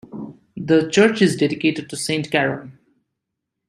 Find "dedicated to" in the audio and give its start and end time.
1.35-1.95